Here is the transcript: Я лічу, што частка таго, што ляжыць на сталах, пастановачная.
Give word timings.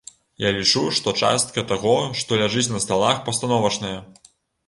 Я 0.43 0.51
лічу, 0.53 0.81
што 0.99 1.13
частка 1.25 1.63
таго, 1.73 1.93
што 2.21 2.39
ляжыць 2.43 2.67
на 2.77 2.83
сталах, 2.87 3.23
пастановачная. 3.27 3.95